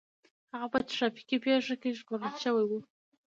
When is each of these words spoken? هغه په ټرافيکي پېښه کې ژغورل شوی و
هغه 0.51 0.67
په 0.73 0.79
ټرافيکي 0.91 1.37
پېښه 1.45 1.75
کې 1.81 1.89
ژغورل 1.97 2.33
شوی 2.43 2.63
و 2.67 2.71